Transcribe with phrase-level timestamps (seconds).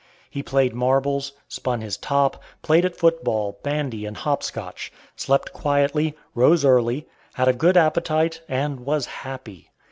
[0.31, 5.53] He played marbles, spun his top, played at foot ball, bandy, and hop scotch; slept
[5.53, 9.69] quietly, rose early, had a good appetite, and was happy.